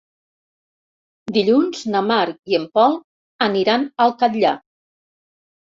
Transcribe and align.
Dilluns 1.35 1.83
na 1.95 2.01
Mar 2.07 2.23
i 2.53 2.59
en 2.61 2.65
Pol 2.79 2.97
aniran 3.49 3.87
al 4.07 4.15
Catllar. 4.23 4.59